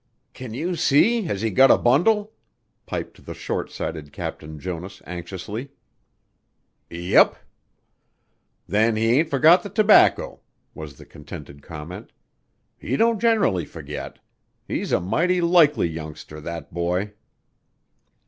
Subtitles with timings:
[0.33, 2.33] "Can you see has he got a bundle?"
[2.87, 5.73] piped the short sighted Captain Jonas anxiously.
[6.89, 7.35] "Yep!"
[8.67, 10.39] "Then he ain't forgot the tobacco,"
[10.73, 12.13] was the contented comment.
[12.79, 14.17] "He don't generally forget.
[14.67, 17.13] He's a mighty likely youngster, that boy!"